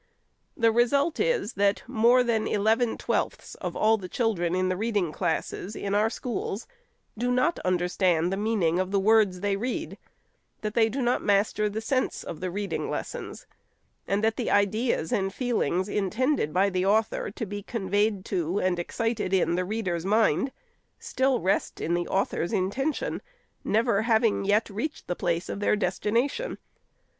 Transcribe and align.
The 0.57 0.71
result 0.71 1.19
is, 1.19 1.53
that 1.53 1.83
more 1.87 2.23
than 2.23 2.47
eleven 2.47 2.97
twelfths 2.97 3.53
of 3.61 3.75
all 3.77 3.97
the 3.97 4.09
children 4.09 4.55
in 4.55 4.67
the 4.67 4.75
reading 4.75 5.11
classes, 5.11 5.75
in 5.75 5.93
our 5.93 6.09
schools, 6.09 6.65
do 7.15 7.29
not 7.31 7.59
understand 7.59 8.33
the 8.33 8.35
meaning 8.35 8.79
of 8.79 8.89
the 8.89 8.99
words 8.99 9.41
they 9.41 9.55
read; 9.55 9.99
that 10.61 10.73
they 10.73 10.89
do 10.89 11.03
not 11.03 11.21
master 11.21 11.69
the 11.69 11.81
sense 11.81 12.23
of 12.23 12.39
the 12.39 12.49
reading 12.49 12.89
lessons, 12.89 13.45
and 14.07 14.23
that 14.23 14.37
the 14.37 14.49
ideas 14.49 15.11
and 15.11 15.31
feelings 15.35 15.87
intended 15.87 16.51
by 16.51 16.71
the 16.71 16.83
author 16.83 17.29
to 17.29 17.45
be 17.45 17.61
conveyed 17.61 18.25
to, 18.25 18.57
and 18.57 18.79
excited 18.79 19.33
in, 19.35 19.53
the 19.53 19.65
reader's 19.65 20.03
mind, 20.03 20.51
still 20.97 21.39
rest 21.39 21.79
in 21.79 21.93
the 21.93 22.07
author's 22.07 22.51
intention, 22.53 23.21
never 23.63 24.01
having 24.01 24.45
yet 24.45 24.67
reached 24.67 25.05
the 25.05 25.15
place 25.15 25.47
of 25.47 25.59
their 25.59 25.75
destination. 25.75 26.57